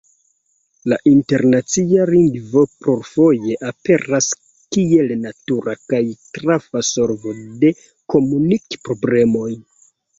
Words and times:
La 0.93 0.97
internacia 1.11 2.07
lingvo 2.11 2.63
plurfoje 2.79 3.59
aperas 3.73 4.31
kiel 4.49 5.15
natura 5.21 5.79
kaj 5.93 6.03
trafa 6.41 6.87
solvo 6.93 7.39
de 7.65 7.77
komunik-problemoj. 8.17 9.51